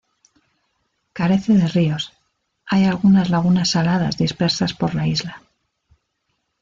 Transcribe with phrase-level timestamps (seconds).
[1.13, 2.11] Carece de ríos;
[2.65, 5.43] hay algunas lagunas saladas dispersas por la isla.